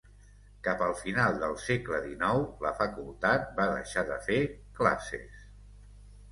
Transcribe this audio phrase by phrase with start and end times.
[0.67, 4.41] Cap al final del segle dinou la facultat va deixar de fer
[4.81, 5.49] classes.